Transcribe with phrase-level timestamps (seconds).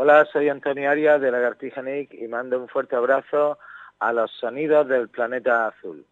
[0.00, 3.58] Hola, soy Antonio Arias de Lagartija Nick y mando un fuerte abrazo
[3.98, 6.06] a los sonidos del planeta azul.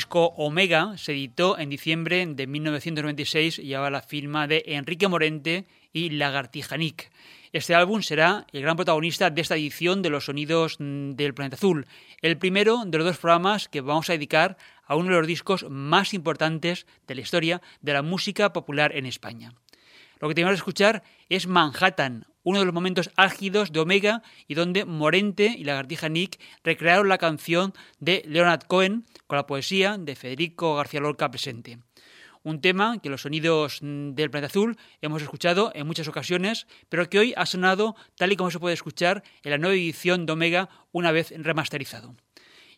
[0.00, 5.66] Disco Omega se editó en diciembre de 1996 y llevaba la firma de Enrique Morente
[5.92, 7.10] y Lagartija Nick.
[7.52, 11.56] Este álbum será el gran protagonista de esta edición de los sonidos mm, del Planeta
[11.56, 11.86] Azul,
[12.22, 14.56] el primero de los dos programas que vamos a dedicar
[14.86, 19.04] a uno de los discos más importantes de la historia de la música popular en
[19.04, 19.52] España.
[20.18, 24.54] Lo que tenemos que escuchar es Manhattan, uno de los momentos álgidos de Omega y
[24.54, 29.98] donde Morente y la Lagartija Nick recrearon la canción de Leonard Cohen con la poesía
[29.98, 31.78] de Federico García Lorca presente.
[32.42, 37.08] Un tema que los sonidos mm, del planeta azul hemos escuchado en muchas ocasiones, pero
[37.10, 40.32] que hoy ha sonado tal y como se puede escuchar en la nueva edición de
[40.32, 42.16] Omega una vez remasterizado.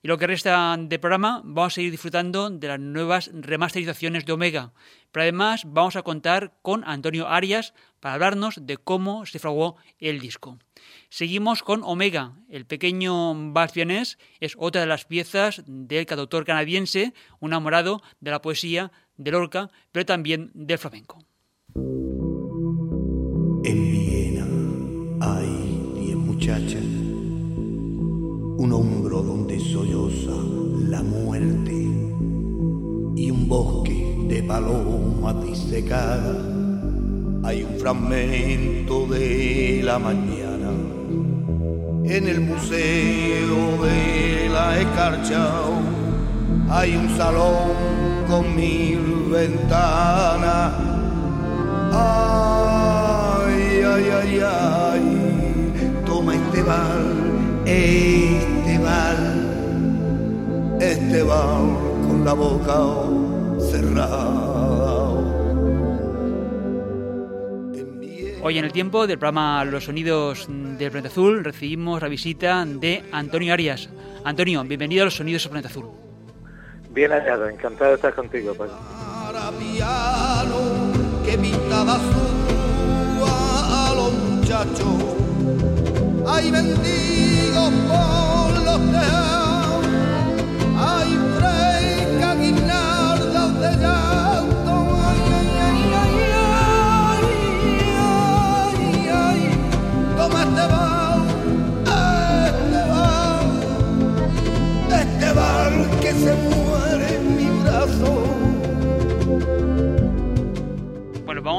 [0.04, 4.32] Y lo que resta de programa, vamos a seguir disfrutando de las nuevas remasterizaciones de
[4.32, 4.72] Omega.
[5.12, 10.18] Pero además vamos a contar con Antonio Arias para hablarnos de cómo se fraguó el
[10.18, 10.58] disco.
[11.08, 12.32] Seguimos con Omega.
[12.48, 18.42] El pequeño Bastianés es otra de las piezas del cantautor canadiense, un enamorado de la
[18.42, 21.20] poesía de Lorca, pero también del flamenco.
[23.64, 24.46] En Viena
[25.20, 27.01] hay diez muchachas
[28.62, 30.36] un hombro donde solloza
[30.88, 31.72] la muerte
[33.16, 36.36] y un bosque de palomas disecadas.
[37.42, 40.70] Hay un fragmento de la mañana
[42.04, 45.50] en el museo de la escarcha.
[46.70, 47.72] Hay un salón
[48.28, 50.72] con mil ventanas.
[51.92, 57.32] Ay, ay, ay, ay, toma este bal
[57.64, 58.51] este
[60.80, 62.78] este con la boca
[63.70, 64.52] cerrada.
[68.44, 73.04] Hoy en el tiempo del programa Los Sonidos del Planeta Azul recibimos la visita de
[73.12, 73.88] Antonio Arias.
[74.24, 75.86] Antonio, bienvenido a Los Sonidos del Planeta Azul.
[76.90, 78.54] Bien hallado, encantado de estar contigo.
[78.54, 78.70] Pues.
[81.24, 81.38] que
[83.24, 88.41] a los muchachos de llanto, ay, ay,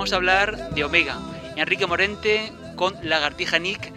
[0.03, 1.17] vamos a hablar de Omega.
[1.55, 3.91] Enrique Morente con Lagartija Nick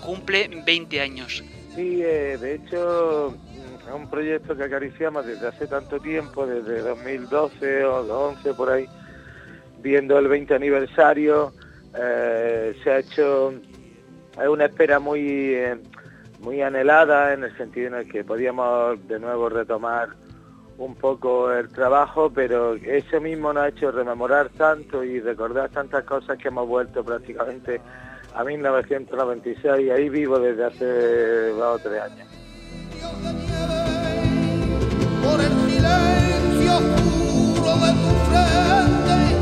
[0.00, 1.44] cumple 20 años.
[1.74, 6.80] Sí, eh, de hecho mm, es un proyecto que acariciamos desde hace tanto tiempo, desde
[6.80, 8.86] 2012 o 2011 por ahí,
[9.80, 11.52] viendo el 20 aniversario,
[11.98, 15.78] eh, se ha hecho, es una espera muy, eh,
[16.40, 20.10] muy anhelada en el sentido en el que podíamos de nuevo retomar
[20.76, 26.04] un poco el trabajo, pero eso mismo nos ha hecho rememorar tanto y recordar tantas
[26.04, 27.80] cosas que hemos vuelto prácticamente
[28.34, 32.28] a 1996 y ahí vivo desde hace dos o tres años.
[35.22, 39.32] Por el silencio oscuro de tu frente.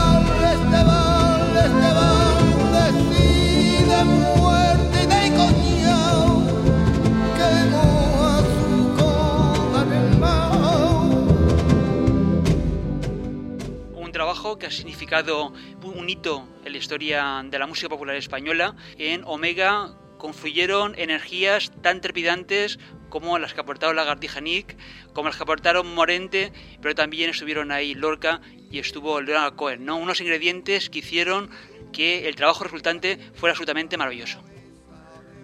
[14.59, 15.53] Que ha significado
[15.83, 18.77] un hito en la historia de la música popular española.
[18.99, 22.79] En Omega confluyeron energías tan trepidantes
[23.09, 24.77] como las que aportaron Lagartija Nick,
[25.13, 26.53] como las que aportaron Morente,
[26.83, 28.41] pero también estuvieron ahí Lorca
[28.71, 29.97] y estuvo Leonard Cohen, ¿no?
[29.97, 31.51] Unos ingredientes que hicieron
[31.93, 34.43] que el trabajo resultante fuera absolutamente maravilloso.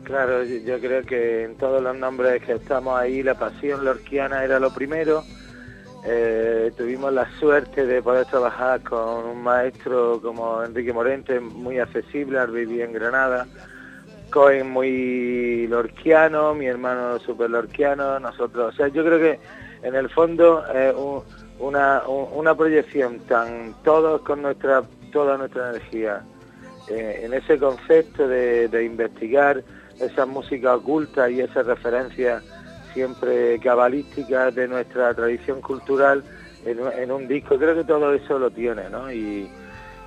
[0.04, 4.58] Claro, yo creo que en todos los nombres que estamos ahí, la pasión lorquiana era
[4.58, 5.24] lo primero,
[6.04, 12.44] eh, tuvimos la suerte de poder trabajar con un maestro como Enrique Morente, muy accesible,
[12.46, 13.46] vivir en Granada,
[14.30, 19.38] Cohen muy lorquiano, mi hermano super lorquiano, nosotros, o sea, yo creo que
[19.82, 20.94] en el fondo es
[21.60, 24.82] una, una, proyección tan todos con nuestra
[25.12, 26.22] toda nuestra energía
[26.88, 29.62] eh, en ese concepto de, de investigar
[30.00, 32.42] esa música oculta y esa referencia
[32.92, 36.24] siempre cabalísticas de nuestra tradición cultural
[36.64, 37.58] en, un disco.
[37.58, 39.12] Creo que todo eso lo tiene, ¿no?
[39.12, 39.50] Y,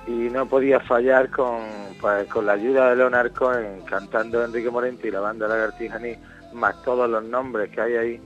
[0.08, 1.62] no podía fallar con,
[2.00, 6.14] pues, con la ayuda de Leonard Cohen cantando Enrique Morente y la banda Lagartijaní,
[6.52, 8.20] más todos los nombres que hay ahí,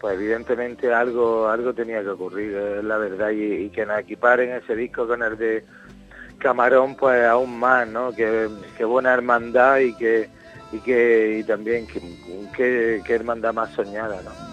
[0.00, 4.76] pues evidentemente algo algo tenía que ocurrir, es la verdad, y, que nos equiparen ese
[4.76, 5.64] disco con el de
[6.38, 8.12] Camarón pues aún más, ¿no?
[8.12, 8.48] Que,
[8.84, 10.28] buena hermandad y que
[10.72, 14.47] y que y también que, que, hermandad más soñada, ¿no?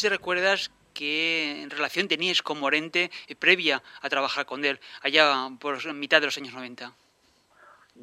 [0.00, 5.92] Si recuerdas qué relación tenías con Morente eh, previa a trabajar con él, allá por
[5.92, 6.90] mitad de los años 90.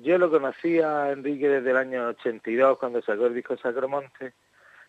[0.03, 4.33] Yo lo conocía Enrique desde el año 82, cuando sacó el disco Sacromonte,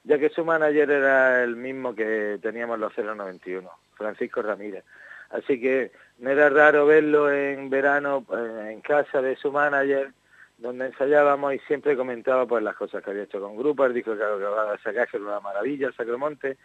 [0.05, 4.85] ya que su manager era el mismo que teníamos los 091, Francisco Ramírez.
[5.31, 10.13] Así que no era raro verlo en verano eh, en casa de su manager,
[10.59, 14.15] donde ensayábamos y siempre comentaba pues las cosas que había hecho con grupo, el disco
[14.15, 16.59] que acababa de sacar, que una maravilla, Sacromonte,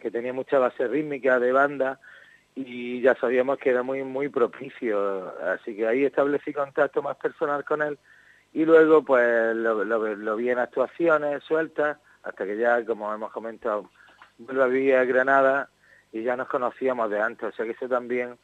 [0.00, 2.00] que tenía mucha base rítmica de banda
[2.54, 7.64] y ya sabíamos que era muy muy propicio, así que ahí establecí contacto más personal
[7.64, 7.98] con él
[8.52, 13.88] y luego pues lo, vi en actuaciones sueltas hasta que ya, como hemos comentado,
[14.38, 15.70] vuelvo a vivir a Granada
[16.12, 18.36] y ya nos conocíamos de antes, o sea que eso también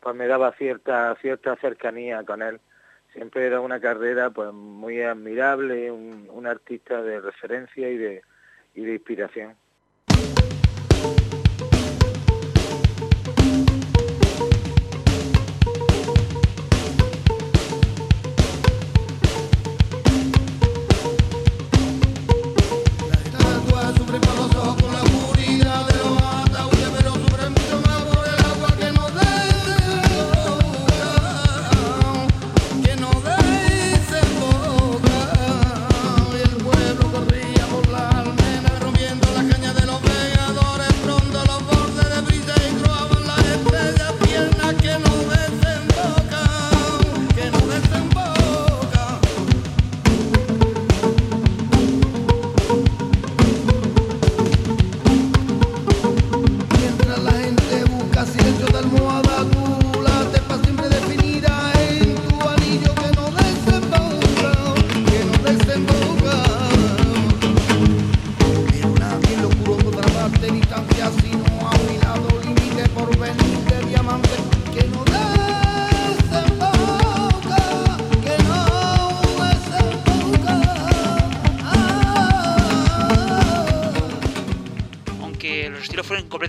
[0.00, 2.58] pues me daba cierta cierta cercanía con él.
[3.12, 8.22] Siempre era una carrera pues muy admirable, un, un artista de referencia y de,
[8.74, 9.56] y de inspiración.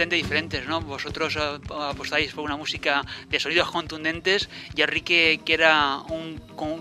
[0.10, 0.82] Diferentes, ¿no?
[0.82, 6.40] Vosotros eh, apostáis por una música de sonidos contundentes y Enrique, que era un,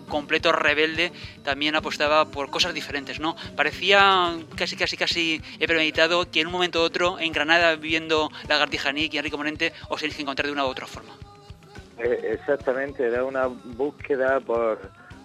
[0.09, 1.13] completo rebelde,
[1.43, 3.37] también apostaba por cosas diferentes, ¿no?
[3.57, 8.31] Parecía casi, casi, casi he premeditado que en un momento u otro, en Granada, viviendo
[8.49, 11.15] la Nick y Enrique Morente, os tenéis que encontrar de una u otra forma.
[11.99, 14.79] Eh, exactamente, era una búsqueda por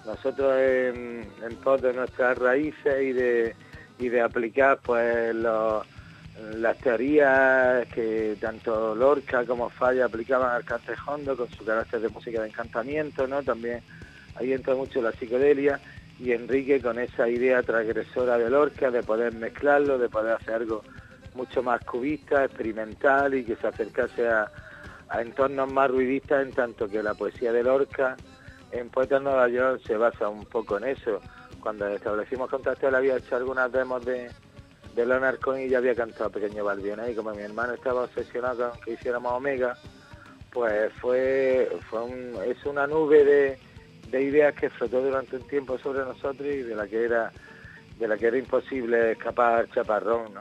[0.05, 3.55] nosotros en, en pos de nuestras raíces y de,
[3.99, 5.85] y de aplicar pues los
[6.57, 12.41] las teorías que tanto Lorca como Falla aplicaban al cantejondo con su carácter de música
[12.41, 13.41] de encantamiento, ¿no?
[13.41, 13.81] También
[14.35, 15.79] ahí entra mucho la psicodelia
[16.19, 20.83] y Enrique con esa idea transgresora de Lorca de poder mezclarlo, de poder hacer algo
[21.35, 24.49] mucho más cubista, experimental y que se acercase a,
[25.19, 28.17] entornos más ruidistas en tanto que la poesía de Lorca
[28.71, 31.21] en Poeta Nueva York se basa un poco en eso.
[31.61, 34.29] Cuando establecimos contacto él había hecho algunas demos de,
[34.95, 38.79] de Leonard Cohen ya había cantado Pequeño Balbión y como mi hermano estaba obsesionado con
[38.81, 39.77] que hiciéramos Omega,
[40.51, 41.69] pues fue,
[42.47, 43.59] es una nube de,
[44.09, 47.31] de, ideas que flotó durante un tiempo sobre nosotros y de la que era
[47.99, 50.33] de la que era imposible escapar chaparrón.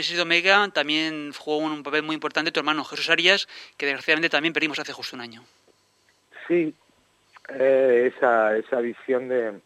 [0.00, 4.30] Génesis de Omega también jugó un papel muy importante tu hermano Jesús Arias, que desgraciadamente
[4.30, 5.44] también perdimos hace justo un año.
[6.48, 6.74] Sí,
[7.50, 9.60] eh, esa, esa visión de,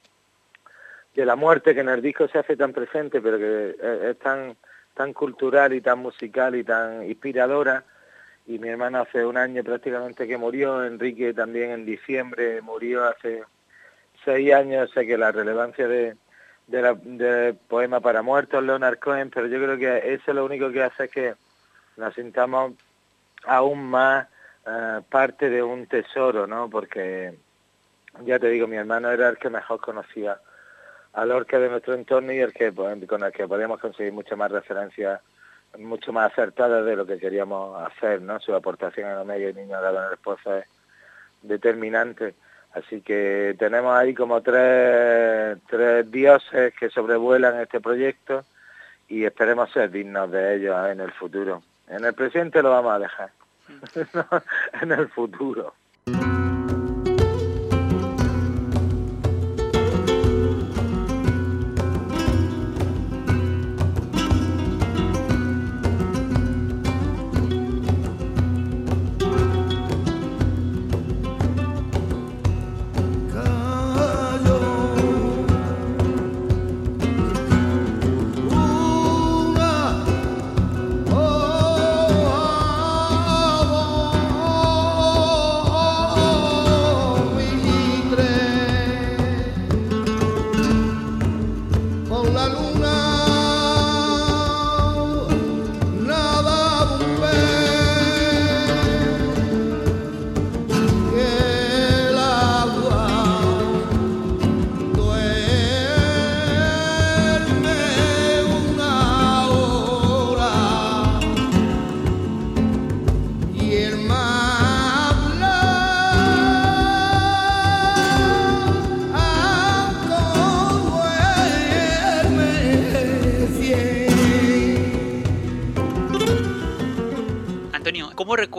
[1.15, 3.77] de la muerte que en el disco se hace tan presente, pero que
[4.11, 4.57] es, tan,
[4.95, 7.85] tan cultural y tan musical y tan inspiradora.
[8.49, 13.45] Y mi hermano hace un año prácticamente que murió, Enrique también en diciembre murió hace
[14.25, 16.17] seis años, sé que la relevancia de,
[16.67, 20.83] de, la, poema para muertos, Leonard Cohen, pero yo creo que eso lo único que
[20.83, 21.35] hace es que
[21.97, 22.73] nos sintamos
[23.47, 24.27] aún más
[24.67, 26.71] eh, parte de un tesoro, ¿no?
[26.71, 27.35] Porque,
[28.25, 30.39] ya te digo, mi hermano era el que mejor conocía
[31.13, 34.37] al orque de nuestro entorno y el que pues, con el que podíamos conseguir muchas
[34.37, 35.21] más referencias,
[35.79, 38.41] mucho más acertadas de lo que queríamos hacer, ¿no?
[38.41, 40.67] Su aportación en Omega y Niño Dado en el Esposa es
[41.43, 42.35] determinante.
[42.75, 45.59] Así que tenemos ahí como tres,
[46.11, 48.45] dioses que sobrevuelan este proyecto
[49.09, 51.63] y esperemos ser dignos de ellos en el futuro.
[51.89, 53.31] En el presente lo vamos a dejar,
[54.83, 55.75] en el futuro.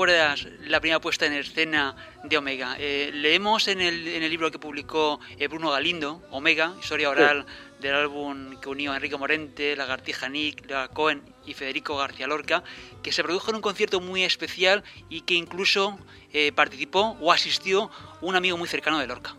[0.03, 2.75] La primera puesta en escena de Omega.
[2.77, 7.45] Eh, leemos en el, en el libro que publicó eh, Bruno Galindo, Omega, historia oral
[7.79, 12.61] del álbum que unió a Enrique Morente, Lagartija Nick, Lea Cohen y Federico García Lorca,
[13.01, 15.97] que se produjo en un concierto muy especial y que incluso
[16.33, 19.33] eh, participó o asistió un amigo muy cercano de Lorca.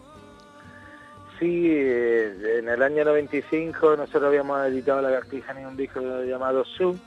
[1.39, 6.99] Sí, en el año 95 nosotros habíamos editado Lagartija Nick, un disco llamado Zoom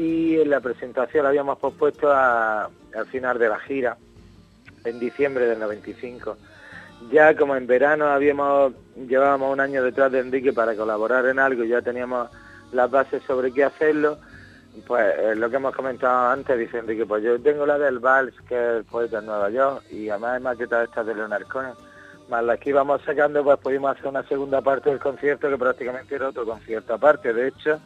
[0.00, 3.98] y la presentación la habíamos pospuesto al final de la gira,
[4.86, 6.38] en diciembre del 95.
[7.12, 11.64] Ya como en verano habíamos llevábamos un año detrás de Enrique para colaborar en algo,
[11.64, 12.30] ya teníamos
[12.72, 14.16] las bases sobre qué hacerlo,
[14.86, 18.34] pues eh, lo que hemos comentado antes, dice Enrique, pues yo tengo la del Vals,
[18.48, 21.74] que es el poeta en Nueva York, y además es maqueta esta de Leonard Cohen,
[22.30, 26.14] más la que íbamos sacando, pues pudimos hacer una segunda parte del concierto que prácticamente
[26.14, 27.34] era otro concierto aparte.
[27.34, 27.78] De hecho,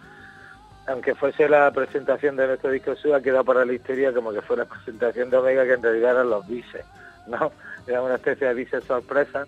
[0.87, 4.43] aunque fuese la presentación de nuestro disco Sur, ha quedado para la historia como que
[4.43, 6.85] fue la presentación de Omega, que en realidad eran los bises,
[7.27, 7.53] ¿no?
[7.87, 9.47] Era una especie de bises sorpresa,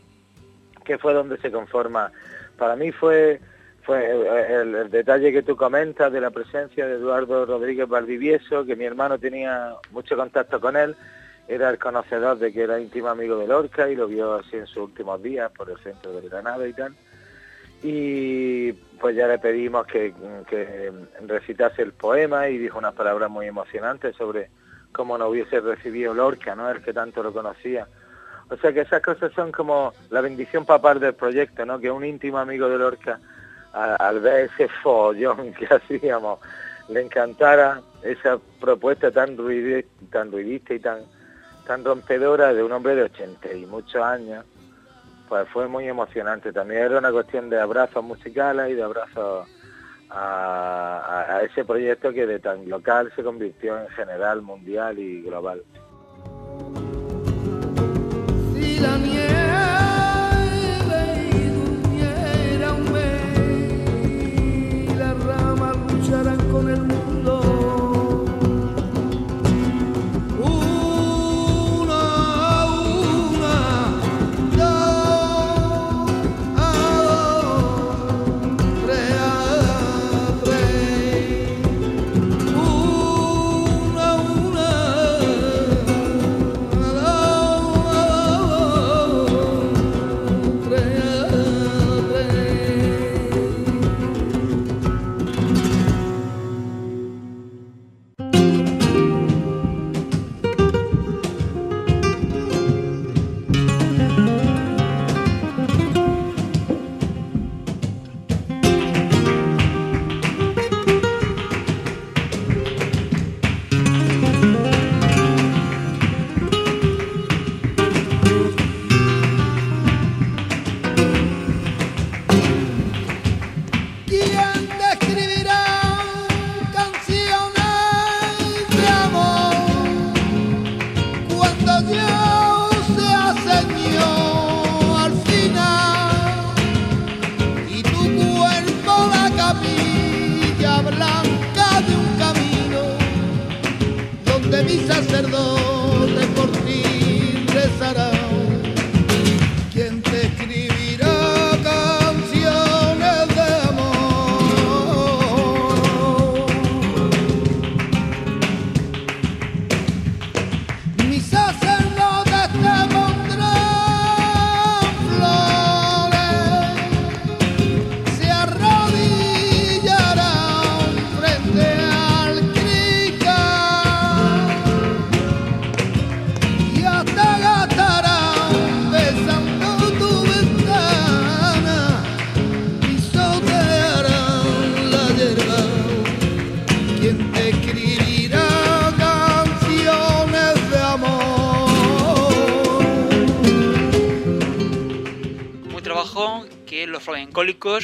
[0.84, 2.10] que fue donde se conforma.
[2.58, 3.40] Para mí fue
[3.82, 4.10] fue
[4.50, 9.16] el, detalle que tú comentas de la presencia de Eduardo Rodríguez Valdivieso, que mi hermano
[9.16, 10.96] tenía mucho contacto con él,
[11.46, 14.66] era el conocedor de que era íntimo amigo de Lorca y lo vio así en
[14.66, 16.96] sus últimos días por el centro de Granada y tal
[17.82, 20.12] y pues ya le pedimos que,
[21.26, 24.50] recitase el poema y dijo unas palabras muy emocionantes sobre
[24.92, 26.70] cómo no hubiese recibido Lorca, ¿no?
[26.70, 27.86] El que tanto lo conocía.
[28.48, 31.78] O sea que esas cosas son como la bendición papal del proyecto, ¿no?
[31.78, 33.20] Que un íntimo amigo de Lorca,
[33.72, 36.40] al ver ese follón que hacíamos,
[36.88, 39.36] le encantara esa propuesta tan
[40.10, 41.00] tan ruidista y tan,
[41.66, 44.44] tan rompedora de un hombre de ochenta y muchos años,
[45.28, 46.52] pues fue muy emocionante.
[46.52, 49.48] También era una cuestión de abrazos musicales y de abrazos
[50.10, 55.62] a, ese proyecto que de tan local se convirtió en general, mundial y global.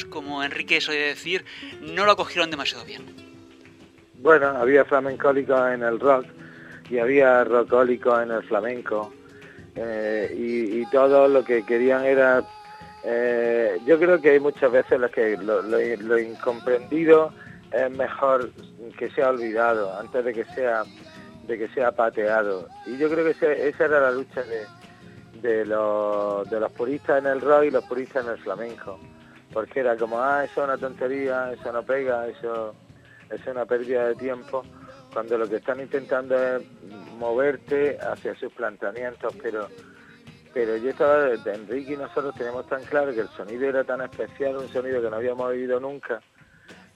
[0.09, 1.45] Como Enrique solía decir,
[1.81, 3.03] no lo acogieron demasiado bien.
[4.23, 6.27] Bueno, había flamencólicos en el rock
[6.89, 9.13] y había rockólicos en el flamenco.
[9.75, 12.43] Eh, y, todo lo que querían era...
[13.05, 17.33] Eh, yo creo que hay muchas veces las que lo, incomprendido
[17.73, 18.53] es mejor
[18.97, 20.85] que sea olvidado antes de que sea
[21.47, 22.69] de que sea pateado.
[22.87, 24.67] Y yo creo que esa era la lucha de,
[25.41, 28.99] de los, de los puristas en el rock y los puristas en el flamenco.
[29.53, 32.75] Porque era como, ah, eso es una tontería, eso no pega, eso,
[33.31, 34.63] es una pérdida de tiempo,
[35.13, 36.63] cuando lo que están intentando es
[37.19, 39.69] moverte hacia sus planteamientos, pero
[40.55, 44.59] pero yo estaba, Enrique y nosotros tenemos tan claro que el sonido era tan especial,
[44.59, 46.21] un sonido que no habíamos oído nunca,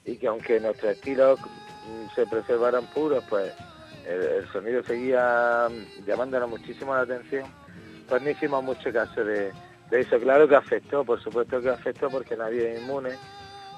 [0.05, 1.39] y que aunque nuestros estilos
[2.13, 3.51] se preservaran puros, pues
[4.05, 5.67] el, el sonido seguía
[6.05, 7.45] llamándonos muchísimo la atención
[8.07, 9.51] pues no hicimos mucho caso de,
[9.91, 10.19] eso.
[10.19, 13.11] Claro que afectó, por supuesto que afectó porque nadie es inmune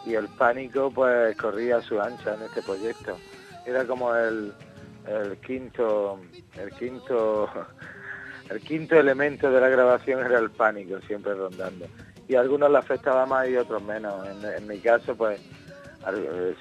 [0.05, 3.17] y el pánico pues corría a su ancha en este proyecto.
[3.65, 4.53] Era como el,
[5.07, 6.19] el quinto,
[6.57, 7.49] el quinto,
[8.49, 11.85] el quinto elemento de la grabación era el pánico, siempre rondando.
[12.27, 14.13] Y a algunos le afectaba más y otros menos.
[14.27, 15.41] En, mi caso, pues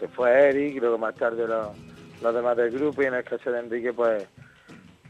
[0.00, 1.68] se fue Eric, luego más tarde los,
[2.22, 4.26] los demás del grupo y en el caso de Enrique, pues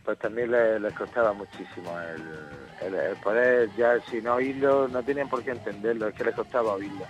[0.08, 2.22] pues también les, costaba muchísimo el,
[2.80, 6.74] el, poder, ya si no oírlo, no tienen por qué entenderlo, es que les costaba
[6.74, 7.04] oírlo.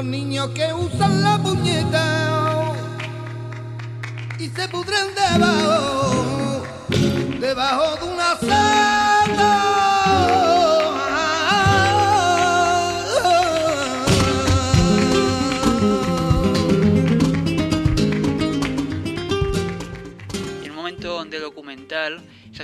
[0.00, 2.72] los niños que usan la puñeta
[4.38, 6.62] y se pudren debajo,
[7.38, 9.09] debajo de una sal.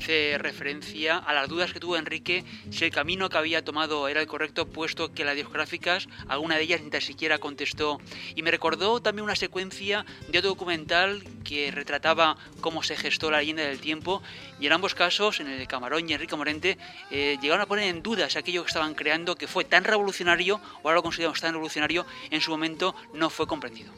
[0.09, 4.67] A las dudas que tuvo Enrique si el camino que había tomado era el correcto,
[4.67, 7.99] puesto que las discográficas, alguna de ellas ni tan siquiera contestó.
[8.37, 13.39] Y me recordó también una secuencia de otro documental que retrataba cómo se gestó la
[13.39, 14.23] leyenda del tiempo,
[14.61, 16.79] y en ambos casos, en el de Camarón y Enrique Morente,
[17.11, 20.89] eh, llegaron a poner en dudas aquello que estaban creando, que fue tan revolucionario, o
[20.89, 23.93] ahora lo consideramos tan revolucionario, en su momento no fue comprendido.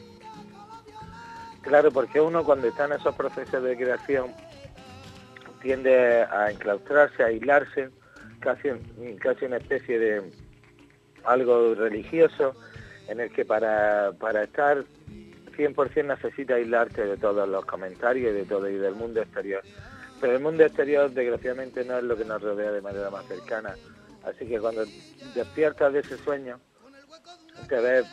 [1.61, 4.33] Claro, porque uno cuando está en esos procesos de creación
[5.61, 7.89] tiende a enclaustrarse, a aislarse,
[8.39, 8.69] casi,
[9.19, 10.31] casi una especie de
[11.23, 12.55] algo religioso,
[13.07, 14.83] en el que para, para estar
[15.57, 19.61] 100% necesita aislarte de todos los comentarios y de todo y del mundo exterior.
[20.21, 23.75] Pero el mundo exterior desgraciadamente no es lo que nos rodea de manera más cercana.
[24.23, 24.83] Así que cuando
[25.33, 26.59] despiertas de ese sueño,
[27.67, 28.05] te ves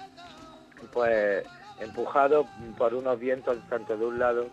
[0.93, 1.45] pues
[1.81, 2.47] empujado
[2.79, 4.49] por unos vientos tanto de un lado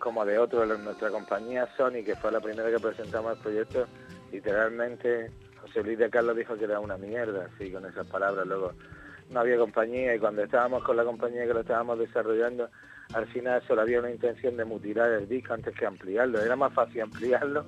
[0.00, 3.86] como de otro, nuestra compañía Sony, que fue la primera que presentamos el proyecto,
[4.32, 8.46] literalmente José Luis de Carlos dijo que era una mierda, así con esas palabras.
[8.46, 8.72] Luego
[9.30, 12.68] no había compañía y cuando estábamos con la compañía que lo estábamos desarrollando,
[13.12, 16.40] al final solo había una intención de mutilar el disco antes que ampliarlo.
[16.40, 17.66] Era más fácil ampliarlo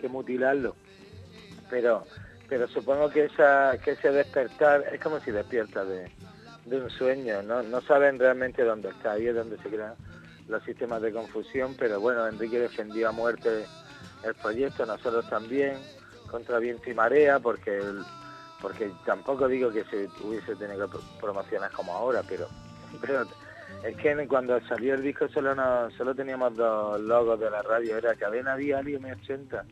[0.00, 0.76] que mutilarlo.
[1.70, 2.04] Pero
[2.46, 6.10] pero supongo que esa que ese despertar es como si despierta de,
[6.66, 7.62] un sueño, ¿no?
[7.62, 9.94] no saben realmente dónde está, ahí es donde se crean
[10.48, 13.64] los sistemas de confusión, pero bueno, Enrique defendió a muerte
[14.22, 15.78] el proyecto, nosotros también,
[16.30, 17.80] contra viento y marea, porque
[18.60, 22.48] porque tampoco digo que se hubiese tenido que promocionar como ahora, pero,
[23.82, 27.98] es que cuando salió el disco solo no, solo teníamos dos logos de la radio,
[27.98, 29.64] era Cadena Diario M80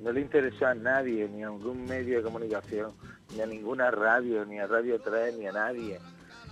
[0.00, 2.92] no le interesó a nadie, ni a ningún medio de comunicación,
[3.34, 5.98] ni a ninguna radio, ni a Radio 3, ni a nadie.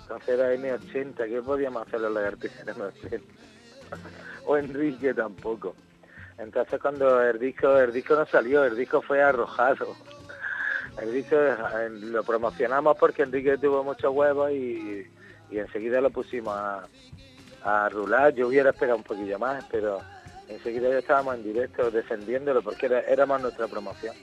[0.03, 3.23] Entonces era M80, ¿qué podíamos hacer los lagartijas en M80?
[4.46, 5.75] o Enrique tampoco.
[6.38, 9.96] Entonces cuando el disco, el disco no salió, el disco fue arrojado.
[11.01, 11.37] El disco
[11.90, 15.07] lo promocionamos porque Enrique tuvo muchos huevos y,
[15.51, 16.87] enseguida lo pusimos a,
[17.64, 18.35] a rular.
[18.35, 20.01] Yo hubiera esperado un poquillo más, pero
[20.49, 24.14] enseguida ya estábamos en directo defendiéndolo porque era, éramos nuestra promoción.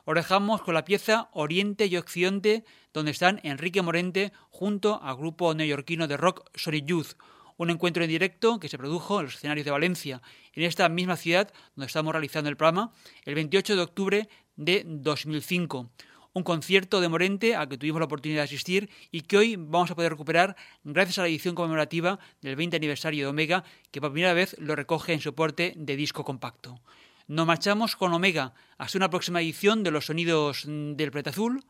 [0.04, 5.52] Os dejamos con la pieza Oriente y Occidente, donde están Enrique Morente junto al grupo
[5.54, 7.16] neoyorquino de rock Sorry Youth,
[7.62, 10.22] un encuentro en directo que se produjo en los escenarios de Valencia,
[10.54, 12.92] en esta misma ciudad donde estamos realizando el programa,
[13.26, 15.90] el 28 de octubre de 2005
[16.32, 19.90] un concierto de Morente al que tuvimos la oportunidad de asistir y que hoy vamos
[19.90, 24.12] a poder recuperar gracias a la edición conmemorativa del 20 aniversario de Omega, que por
[24.12, 26.80] primera vez lo recoge en soporte de disco compacto.
[27.26, 31.64] Nos marchamos con Omega hasta una próxima edición de los sonidos del Planeta Azul.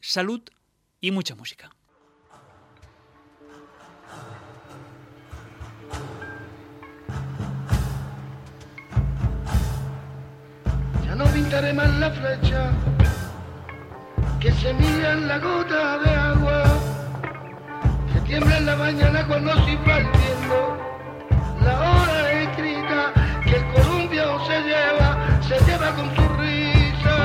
[0.00, 0.40] Salud
[1.00, 1.70] y mucha música.
[11.46, 12.72] Pintaré más la flecha
[14.40, 16.64] que se mira en la gota de agua,
[18.12, 20.76] que tiembla en la mañana cuando va el viento,
[21.64, 23.12] la hora escrita
[23.44, 27.16] que el columpio se lleva, se lleva con su risa.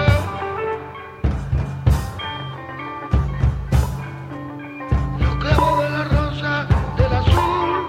[5.20, 7.88] Los clavos de la rosa, del azul,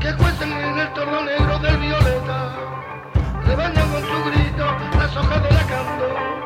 [0.00, 2.07] que cuestan en el torno negro del violeta,
[4.58, 6.37] las hojas de la candor.